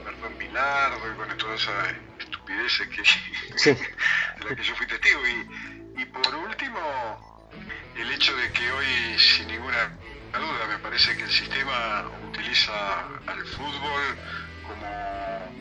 [0.04, 3.02] perdón, Bilardo y con todas esas estupideces que,
[4.38, 5.20] de las que yo fui testigo.
[5.26, 7.50] Y, y por último,
[7.94, 9.98] el hecho de que hoy, sin ninguna
[10.32, 12.72] duda, me parece que el sistema utiliza
[13.26, 14.02] al fútbol
[14.62, 15.54] como,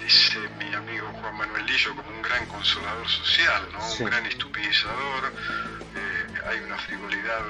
[0.00, 3.80] dice mi amigo Juan Manuel Lillo, como un gran consolador social, ¿no?
[3.88, 4.02] Sí.
[4.02, 5.32] un gran estupidizador.
[6.42, 7.42] Eh, hay una frivolidad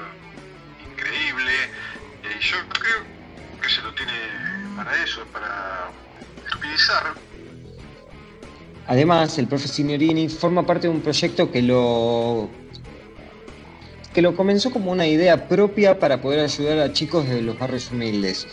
[0.91, 1.53] increíble.
[2.23, 3.03] eh, y yo creo
[3.61, 4.11] que se lo tiene
[4.75, 5.89] para eso, para
[6.45, 7.13] estupidizar
[8.87, 12.49] Además, el profe Signorini forma parte de un proyecto que lo
[14.13, 17.89] que lo comenzó como una idea propia para poder ayudar a chicos de los barrios
[17.91, 18.45] humildes.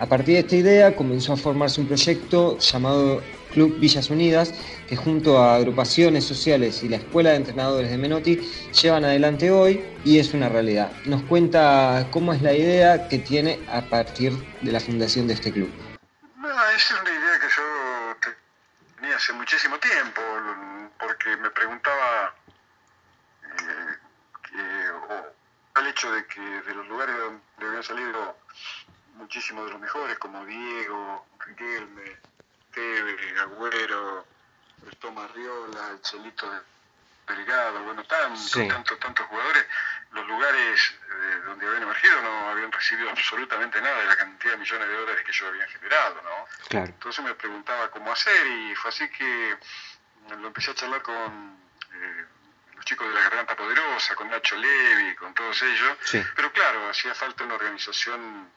[0.00, 3.22] A partir de esta idea comenzó a formarse un proyecto llamado
[3.54, 4.52] Club Villas Unidas,
[4.88, 8.36] que junto a agrupaciones sociales y la Escuela de Entrenadores de Menotti
[8.82, 10.92] llevan adelante hoy y es una realidad.
[11.06, 15.52] Nos cuenta cómo es la idea que tiene a partir de la fundación de este
[15.52, 15.70] club.
[16.76, 20.20] Es una idea que yo te- tenía hace muchísimo tiempo,
[20.98, 22.34] porque me preguntaba
[23.44, 24.90] eh,
[25.80, 28.36] el hecho de que de los lugares donde habían salido
[29.16, 32.02] muchísimos de los mejores, como Diego, Riquelme,
[32.74, 34.26] Teve, Agüero,
[34.86, 36.50] el Tomás Riola, el Chelito
[37.26, 38.68] Delgado, bueno, tantos, Sí.
[38.68, 39.66] tantos, tantos jugadores,
[40.12, 44.58] los lugares eh, donde habían emergido no habían recibido absolutamente nada de la cantidad de
[44.58, 46.46] millones de dólares que ellos habían generado, ¿no?
[46.68, 46.86] Claro.
[46.86, 49.56] Entonces me preguntaba cómo hacer y fue así que
[50.38, 51.58] lo empecé a charlar con
[51.94, 52.24] eh,
[52.76, 55.96] los chicos de la Garganta Poderosa, con Nacho Levi, con todos ellos.
[56.04, 56.22] Sí.
[56.36, 58.50] Pero claro, hacía falta una organización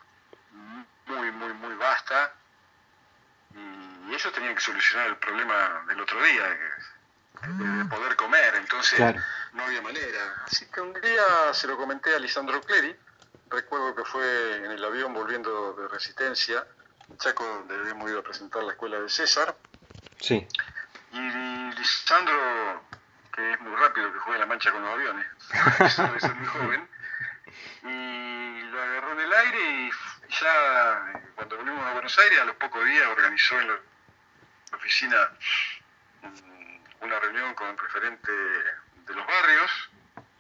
[1.06, 2.34] muy, muy, muy vasta
[4.08, 8.96] y ellos tenían que solucionar el problema del otro día, de, de poder comer, entonces
[8.96, 9.20] Claro.
[9.54, 10.36] no había manera.
[10.46, 12.96] Así que un día se lo comenté a Lisandro Cleri,
[13.50, 16.66] recuerdo que fue en el avión volviendo de Resistencia,
[17.10, 19.56] en Chaco, donde habíamos ido a presentar la escuela de César,
[20.20, 20.46] Sí.
[21.12, 22.84] y Lisandro,
[23.34, 25.26] que es muy rápido, que juega la mancha con los aviones,
[26.22, 26.90] ser muy joven,
[27.84, 29.92] y lo agarró en el aire y
[30.42, 33.80] ya eh, cuando volvimos a Buenos Aires, a los pocos días organizó en la
[34.74, 35.30] oficina
[36.24, 39.90] mm, una reunión con referente de los barrios,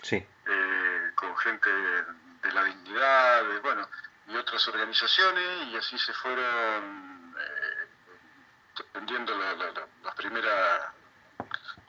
[0.01, 0.15] Sí.
[0.47, 3.87] eh, con gente de la dignidad, de, bueno,
[4.27, 7.87] y otras organizaciones, y así se fueron eh,
[8.91, 10.81] atendiendo la, la- la- las primeras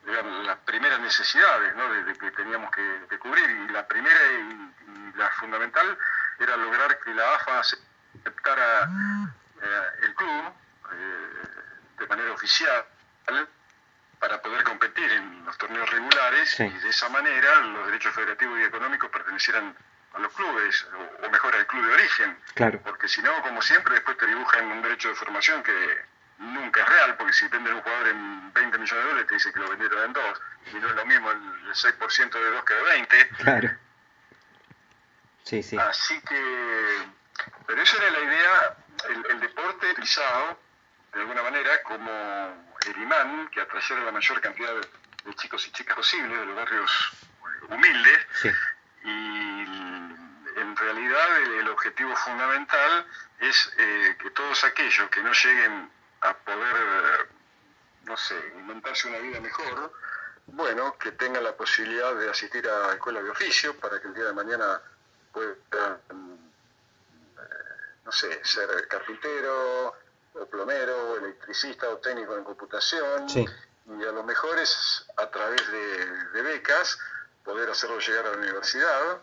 [0.04, 1.92] digamos, las primeras necesidades ¿no?
[1.92, 5.98] de, de que teníamos que, que cubrir y la primera y, y la fundamental
[6.38, 8.88] era lograr que la AFA aceptara
[9.60, 10.44] eh, el club
[10.92, 11.37] eh,
[12.08, 12.84] manera oficial
[14.18, 16.64] para poder competir en los torneos regulares Sí.
[16.64, 19.76] y de esa manera los derechos federativos y económicos pertenecieran
[20.14, 22.80] a los clubes, o, o mejor al club de origen, Claro.
[22.82, 25.98] porque si no, como siempre, después te dibujan un derecho de formación que
[26.38, 29.52] nunca es real, porque si venden un jugador en 20 millones de dólares, te dice
[29.52, 30.40] que lo vendieron en dos,
[30.72, 31.36] y no es lo mismo el,
[31.68, 33.28] el 6% de dos que de 20.
[33.38, 33.70] Claro.
[35.44, 35.78] Sí, sí.
[35.78, 37.06] Así que,
[37.66, 38.76] pero esa era la idea
[39.10, 40.58] el, el deporte utilizado
[41.18, 42.12] de alguna manera como
[42.86, 44.86] el imán que atrayera la mayor cantidad de,
[45.24, 47.10] de chicos y chicas posibles de los barrios
[47.68, 48.18] humildes.
[48.40, 48.48] Sí.
[49.02, 49.62] Y
[50.60, 53.04] en realidad el, el objetivo fundamental
[53.40, 57.26] es eh, que todos aquellos que no lleguen a poder, eh,
[58.04, 59.92] no sé, inventarse una vida mejor,
[60.46, 64.26] bueno, que tengan la posibilidad de asistir a escuelas de oficio para que el día
[64.26, 64.80] de mañana
[65.32, 69.96] puedan, eh, no sé, ser carpintero,
[70.40, 73.28] o plomero, o electricista, o técnico en computación.
[73.28, 73.46] Sí.
[73.86, 76.98] Y a lo mejor es a través de, de becas
[77.44, 79.18] poder hacerlo llegar a la universidad,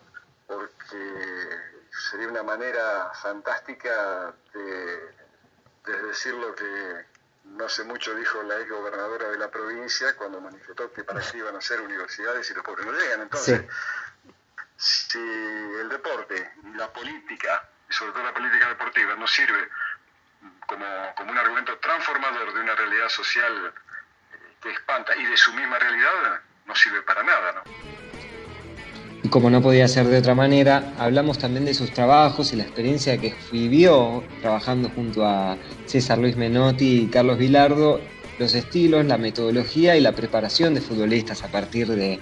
[0.46, 1.58] porque
[2.10, 5.14] sería una manera fantástica de,
[5.86, 7.06] de decir lo que
[7.44, 11.38] no hace mucho dijo la ex gobernadora de la provincia cuando manifestó que para qué
[11.38, 13.22] iban a ser universidades y los pobres no llegan.
[13.22, 13.62] Entonces,
[14.76, 19.68] si el deporte y la política, y sobre todo la política deportiva, no sirve
[21.16, 25.78] como, un argumento transformador de una realidad social eh, que espanta y de su misma
[25.78, 27.62] realidad, no sirve para nada, ¿no?
[29.22, 32.62] Y como no podía ser de otra manera, hablamos también de sus trabajos y la
[32.64, 38.00] experiencia que vivió trabajando junto a César Luis Menotti y Carlos Vilardo,
[38.38, 42.20] los estilos, la metodología y la preparación de futbolistas a partir de,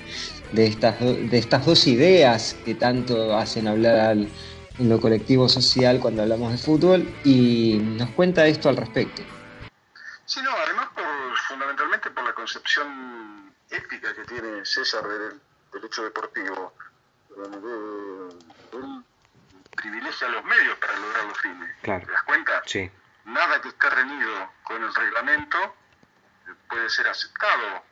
[0.53, 4.29] de estas, de estas dos ideas que tanto hacen hablar al-
[4.79, 9.23] en lo colectivo social cuando hablamos de fútbol y nos cuenta esto al respecto.
[10.27, 15.41] Sí, no, además por, fundamentalmente por la concepción ética que tiene César del,
[15.73, 16.75] del hecho deportivo.
[17.37, 18.37] donde
[18.73, 19.05] él
[19.77, 21.71] privilegia los medios para lograr los fines.
[21.83, 22.07] Claro.
[22.07, 22.63] ¿Te das cuenta?
[22.67, 22.91] Sí.
[23.25, 25.59] Nada que esté reñido con el reglamento
[26.47, 27.83] eh, puede ser aceptado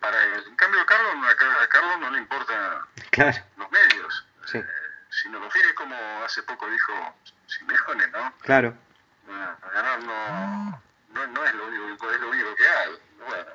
[0.00, 0.44] para él.
[0.46, 3.38] En cambio, a Carlos, no- a Car- a Carlos no le importan Claro.
[3.56, 4.60] los medios, Sí.
[5.22, 6.92] Sino los fines, como hace poco dijo
[7.46, 8.32] Simeone, ¿no?
[8.42, 8.74] Claro.
[9.30, 10.82] Ah, ganar no,
[11.14, 12.90] no, no es lo único, es lo único que hay.
[13.18, 13.50] Bueno,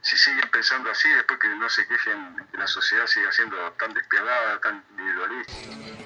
[0.00, 3.92] si siguen pensando así, después que no se quejen que la sociedad siga siendo tan
[3.94, 5.52] despiadada, tan individualista.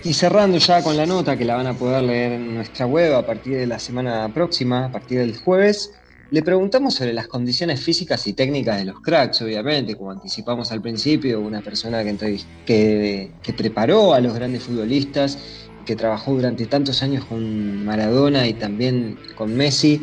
[0.02, 3.14] Y cerrando ya con la nota que la van a poder leer en nuestra web
[3.14, 5.92] a partir de la semana próxima, a partir del jueves,
[6.30, 10.82] le preguntamos sobre las condiciones físicas y técnicas de los cracks, obviamente, como anticipamos al
[10.82, 15.38] principio, una persona que, que, que preparó a los grandes futbolistas,
[15.84, 20.02] que trabajó durante tantos años con Maradona y también con Messi.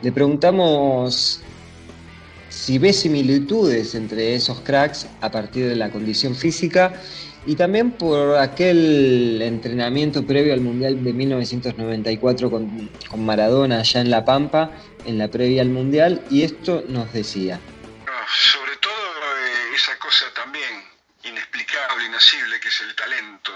[0.00, 1.42] Le preguntamos
[2.48, 6.94] si ve similitudes entre esos cracks a partir de la condición física
[7.46, 14.10] y también por aquel entrenamiento previo al Mundial de 1994 con, con Maradona allá en
[14.10, 14.70] La Pampa,
[15.08, 17.58] en la previa al Mundial, y esto nos decía.
[18.52, 20.84] Sobre todo eh, esa cosa también
[21.24, 23.52] inexplicable, inasible, que es el talento,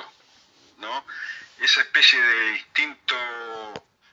[0.79, 1.05] ¿no?
[1.61, 3.15] Esa especie de instinto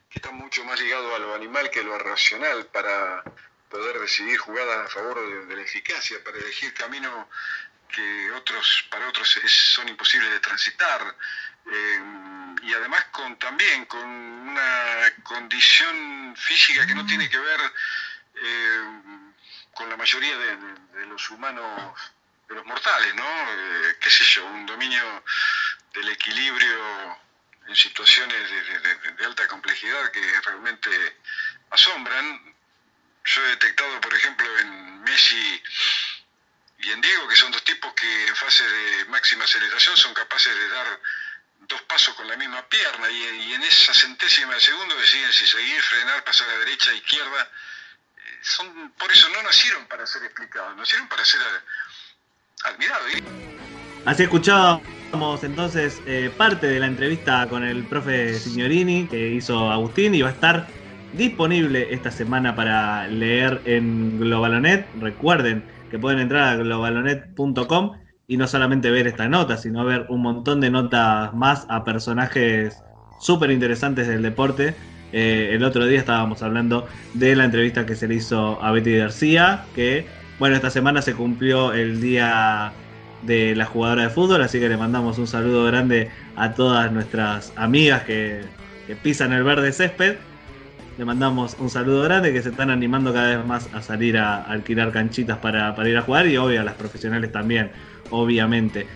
[0.10, 3.24] que está mucho más ligado a lo animal que a lo racional para
[3.70, 7.30] poder decidir jugadas a favor de, la eficacia, para elegir camino
[7.88, 11.16] que otros para otros son imposibles de transitar
[11.72, 12.00] eh,
[12.62, 17.60] y además con también con una condición física que no tiene que ver
[18.36, 18.84] eh,
[19.74, 21.94] con la mayoría de, los humanos
[22.48, 25.24] de los mortales no Eh, qué sé yo un dominio
[25.94, 27.20] del equilibrio
[27.68, 28.50] en situaciones
[29.18, 30.90] de alta complejidad que realmente
[31.70, 32.56] asombran.
[33.26, 35.64] Yo he detectado por ejemplo en Messi
[36.80, 40.56] y en Diego, que son dos tipos que en fase de máxima aceleración son capaces
[40.56, 41.00] de dar
[41.68, 45.82] dos pasos con la misma pierna y, en esa centésima de segundo deciden si seguir,
[45.82, 47.42] frenar, pasar a derecha, a izquierda.
[48.18, 51.42] Eh, Son, por eso no nacieron para ser explicados, nacieron para ser
[52.66, 53.12] admirados.
[54.06, 60.16] Así escuchábamos entonces eh, parte de la entrevista con el profe Signorini que hizo Agustín
[60.16, 60.68] y va a estar
[61.14, 64.88] disponible esta semana para leer en Globalonet.
[65.00, 67.98] Recuerden que pueden entrar a globalonet.com
[68.30, 72.82] y no solamente ver esta nota, sino ver un montón de notas más a personajes
[73.20, 74.76] súper interesantes del deporte.
[75.12, 78.98] Eh, el otro día estábamos hablando de la entrevista que se le hizo a Betty
[78.98, 80.06] García, que
[80.38, 82.72] bueno, esta semana se cumplió el día
[83.24, 87.52] de la jugadora de fútbol, así que le mandamos un saludo grande a todas nuestras
[87.56, 88.42] amigas que,
[88.86, 90.18] que pisan el verde césped.
[91.00, 94.44] Le mandamos un saludo grande que se están animando cada vez más a salir a,
[94.44, 97.72] alquilar canchitas para, para ir a jugar y obvio a las profesionales también,
[98.10, 98.88] obviamente.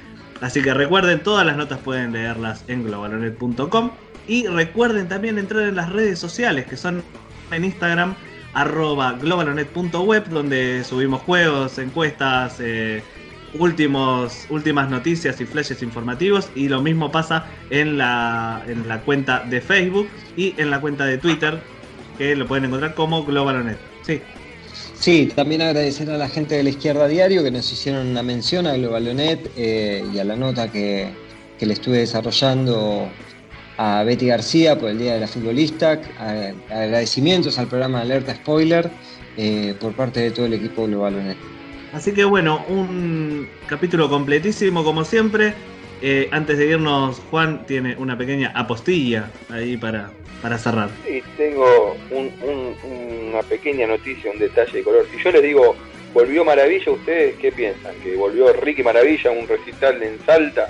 [0.41, 3.91] Así que recuerden, todas las notas pueden leerlas en globalonet.com
[4.27, 7.03] y recuerden también entrar en las redes sociales que son
[7.51, 8.15] en Instagram
[8.63, 13.01] globalonet.web donde subimos juegos, encuestas, eh,
[13.55, 16.49] últimos, últimas noticias y flashes informativos.
[16.55, 21.05] Y lo mismo pasa en la, en la cuenta de Facebook y en la cuenta
[21.05, 21.61] de Twitter,
[22.17, 23.77] que lo pueden encontrar como Globalonet.
[24.03, 24.21] Sí.
[25.03, 28.65] Sí, también agradecer a la gente de la Izquierda Diario que nos hicieron una mención
[28.65, 31.09] a Globalonet eh, y a la nota que,
[31.59, 33.09] que le estuve desarrollando
[33.75, 35.99] a Betty García por el Día de la Futbolista.
[36.69, 38.89] Agradecimientos al programa Alerta Spoiler
[39.35, 41.35] eh, por parte de todo el equipo Globalonet.
[41.91, 45.53] Así que bueno, un capítulo completísimo como siempre.
[46.05, 50.89] Eh, antes de irnos, Juan tiene una pequeña apostilla ahí para, para cerrar.
[51.07, 55.07] Sí, tengo un- un- una pequeña noticia, un detalle de color.
[55.15, 55.75] Si yo les digo,
[56.13, 57.95] volvió Maravilla, ¿ustedes qué piensan?
[58.03, 60.67] ¿Que volvió Ricky Maravilla a un recital en Salta?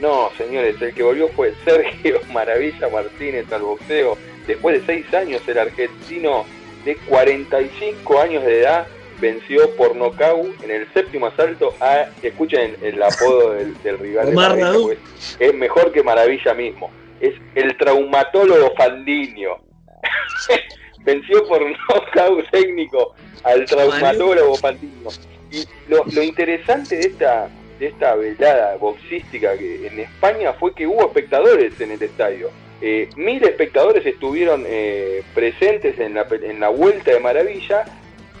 [0.00, 4.18] No, señores, el que volvió fue Sergio Maravilla Martínez al boxeo.
[4.48, 6.44] Después de seis años, el argentino
[6.84, 8.86] de 45 años de edad
[9.20, 14.34] venció por nocaut en el séptimo asalto a, escuchen el apodo del, del rival de
[14.34, 14.96] Maravilla,
[15.38, 16.90] es mejor que Maravilla mismo.
[17.20, 19.56] Es el traumatólogo Fandiño.
[21.04, 25.10] venció por nocaut técnico al traumatólogo Fandiño.
[25.50, 27.48] Y lo, lo interesante de esta,
[27.78, 32.50] de esta velada boxística que en España fue que hubo espectadores en el estadio.
[32.80, 37.84] Eh, mil espectadores estuvieron eh, presentes en la, en la vuelta de Maravilla,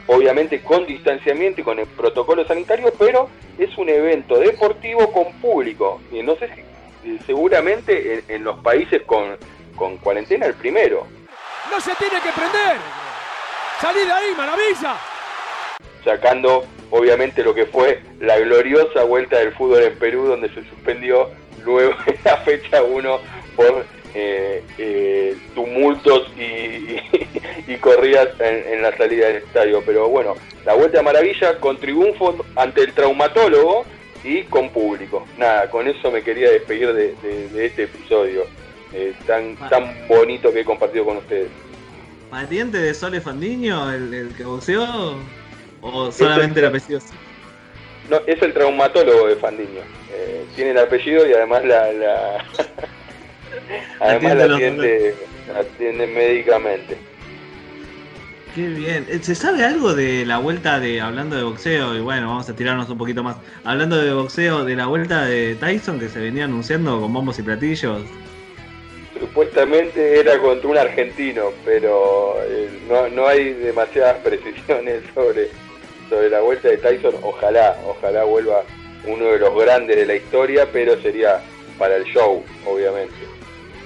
[0.06, 3.28] obviamente con distanciamiento y con el protocolo sanitario, pero
[3.58, 6.00] es un evento deportivo con público.
[6.12, 6.60] Y no sé si
[7.10, 9.36] eh, seguramente en, en los países con,
[9.76, 11.06] con cuarentena el primero.
[11.70, 12.76] ¡No se tiene que prender!
[13.80, 14.96] ¡Salí de ahí, maravilla!
[16.04, 21.30] sacando obviamente lo que fue la gloriosa vuelta del fútbol en Perú, donde se suspendió
[21.64, 23.18] luego de la fecha 1
[23.56, 27.00] por eh, eh, tumultos y, y-
[27.68, 29.82] y corridas en, en la salida del estadio.
[29.84, 30.34] Pero bueno,
[30.64, 33.84] la vuelta de maravilla con triunfo ante el traumatólogo
[34.22, 35.26] y con público.
[35.36, 38.46] Nada, con eso me quería despedir de, de- de este episodio
[38.92, 41.48] eh, tan, tan bonito que he compartido con ustedes.
[42.30, 45.16] ¿Pariente de Sole Fandiño, el, el que boxeó?
[45.82, 47.00] ¿O solamente el apellido?
[48.08, 49.80] No, es el traumatólogo de Fandiño.
[50.12, 52.44] Eh, tiene el apellido y además la, la
[54.00, 55.14] además Atiende la atiende,
[55.58, 56.96] atiende médicamente.
[58.54, 59.04] Qué bien.
[59.10, 62.54] Eh, ¿Se sabe algo de la vuelta de, hablando de boxeo, y bueno, vamos a
[62.54, 66.44] tirarnos un poquito más, hablando de boxeo, de la vuelta de Tyson que se venía
[66.44, 68.02] anunciando con bombos y platillos?
[69.18, 75.48] Supuestamente era contra un argentino, pero eh, no, no hay demasiadas precisiones sobre,
[76.08, 77.14] sobre la vuelta de Tyson.
[77.22, 78.62] Ojalá, ojalá vuelva
[79.04, 81.40] uno de los grandes de la historia, pero sería
[81.76, 83.14] para el show, obviamente.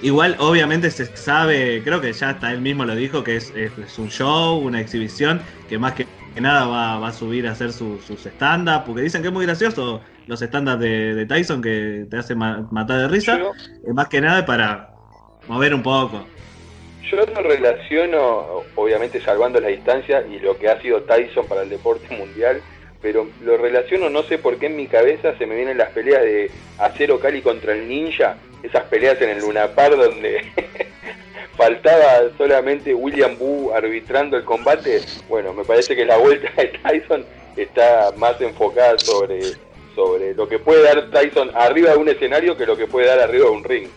[0.01, 3.77] Igual, obviamente se sabe, creo que ya hasta él mismo lo dijo, que es, es-
[3.79, 6.09] es un show, una exhibición, que más que
[6.41, 9.45] nada va, va a subir a hacer su- sus stand-up, porque dicen que es muy
[9.47, 13.95] gracioso los stand-up de, de Tyson que te hace ma- matar de risa, Yo- es
[13.95, 15.01] más que nada para
[15.47, 16.31] mover un poco.
[17.11, 18.21] Yo lo relaciono,
[18.75, 22.65] obviamente salvando la distancia y lo que ha sido Tyson para el deporte mundial,
[23.01, 26.23] pero lo relaciono, no sé por qué en mi cabeza se me vienen las peleas
[26.23, 30.45] de Acero Cali contra el Ninja, esas peleas en el Lunapar donde
[31.57, 35.01] faltaba solamente William Wu arbitrando el combate.
[35.29, 37.25] Bueno, me parece que la vuelta de Tyson
[37.57, 39.41] está más enfocada sobre,
[39.95, 43.21] sobre lo que puede dar Tyson arriba de un escenario que lo que puede dar
[43.21, 43.89] arriba de un ring.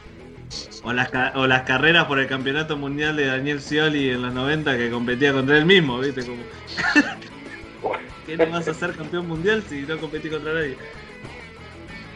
[0.84, 4.34] O las, ca- o las carreras por el campeonato mundial de Daniel Scioli en los
[4.34, 6.22] 90 que competía contra él mismo, ¿viste?
[6.26, 6.42] Como,
[8.26, 10.76] ¿Qué no vas a ser campeón mundial si no competís contra nadie?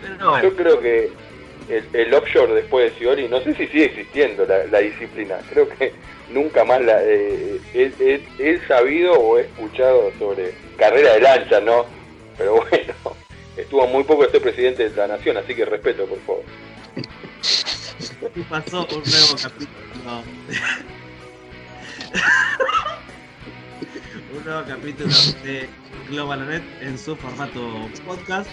[0.02, 1.12] Pero bueno, Yo creo que
[1.70, 5.94] el, offshore después de Scioli, no sé si sigue existiendo la, disciplina, creo que
[6.30, 11.86] nunca más la, eh, he, he- sabido o he escuchado sobre carrera de lancha, ¿no?
[12.38, 12.94] Pero bueno,
[13.58, 16.44] estuvo muy poco este presidente de la nación, así que respeto, por favor.
[18.36, 20.24] y pasó un nuevo capítulo.
[24.38, 25.14] un nuevo capítulo
[25.44, 25.70] de
[26.10, 28.50] GlobalNet en su formato podcast.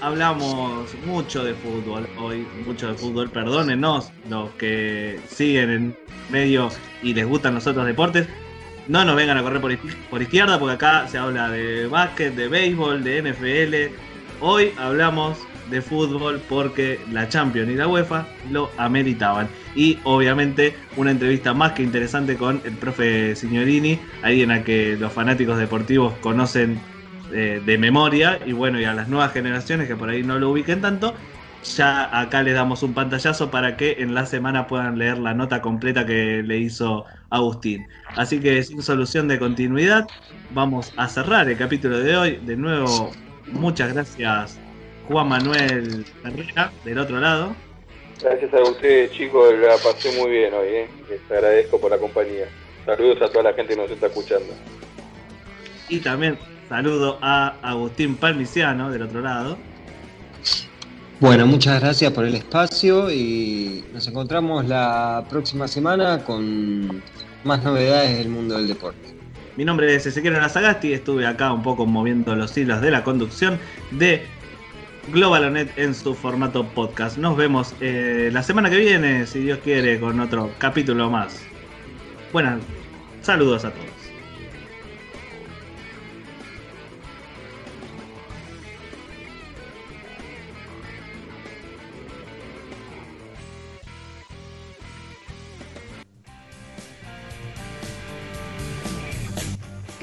[0.00, 5.96] Hablamos mucho de fútbol hoy, mucho de fútbol, perdónenos los que siguen en
[6.30, 6.68] medio
[7.02, 8.28] y les gustan los otros deportes.
[8.86, 9.76] No nos vengan a correr por,
[10.10, 13.94] por izquierda porque acá se habla de básquet, de béisbol, de NFL.
[14.40, 15.38] Hoy hablamos
[15.70, 19.48] de fútbol porque la Champions y la UEFA lo ameritaban.
[19.74, 24.96] Y obviamente una entrevista más que interesante con el profe Signorini, ahí en la que
[24.96, 26.78] los fanáticos deportivos conocen
[27.32, 30.50] eh, de memoria y bueno, y a las nuevas generaciones que por ahí no lo
[30.50, 31.14] ubiquen tanto,
[31.64, 35.62] ya acá les damos un pantallazo para que en la semana puedan leer la nota
[35.62, 37.86] completa que le hizo Agustín.
[38.16, 40.06] Así que sin solución de continuidad,
[40.50, 42.40] vamos a cerrar el capítulo de hoy.
[42.44, 43.10] De nuevo,
[43.46, 44.58] muchas gracias
[45.08, 47.54] Juan Manuel Herrera, del otro lado.
[48.22, 50.88] Gracias a ustedes, chicos, la pasé muy bien hoy, ¿eh?
[51.08, 52.46] les agradezco por la compañía.
[52.86, 54.54] Saludos a toda la gente que nos está escuchando.
[55.88, 56.38] Y también
[56.74, 59.56] saludo a Agustín Palmiciano, del otro lado.
[61.20, 67.00] Bueno, muchas gracias por el espacio y nos encontramos la próxima semana con
[67.44, 69.14] más novedades del mundo del deporte.
[69.56, 73.56] Mi nombre es Ezequiel Nazagasti, estuve acá un poco moviendo los hilos de la conducción
[73.92, 74.26] de
[75.12, 77.18] Globalonet en su formato podcast.
[77.18, 81.40] Nos vemos eh, la semana que viene, si Dios quiere, con otro capítulo más.
[82.32, 82.58] Buenas,
[83.22, 83.93] saludos a todos.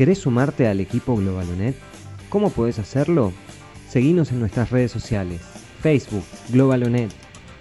[0.02, 1.76] ¿Querés sumarte al equipo Globalonet?
[2.30, 3.32] ¿Cómo puedes hacerlo?
[3.88, 5.42] Seguinos en nuestras redes sociales,
[5.80, 7.12] Facebook, Globalonet,